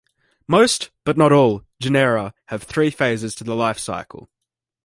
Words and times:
Most, 0.47 0.89
but 1.03 1.15
not 1.15 1.31
all, 1.31 1.63
genera 1.79 2.33
have 2.47 2.63
three 2.63 2.89
phases 2.89 3.35
to 3.35 3.43
the 3.43 3.53
life 3.55 3.77
cycle. 3.77 4.31